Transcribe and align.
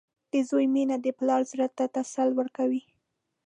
•د 0.31 0.33
زوی 0.49 0.65
مینه 0.73 0.97
د 1.01 1.07
پلار 1.17 1.41
زړۀ 1.51 1.67
ته 1.77 1.85
تسل 1.95 2.29
ورکوي. 2.39 2.83